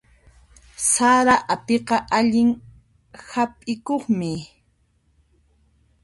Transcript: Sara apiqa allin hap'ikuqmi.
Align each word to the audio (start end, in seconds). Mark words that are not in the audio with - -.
Sara 0.91 1.35
apiqa 1.55 1.97
allin 2.17 2.49
hap'ikuqmi. 3.29 4.31